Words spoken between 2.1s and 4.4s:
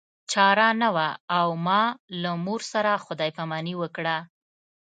له مور سره خدای پاماني وکړه